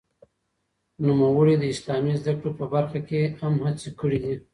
[1.05, 4.35] نوموړي د اسلامي زده کړو په برخه کې هم هڅې کړې دي.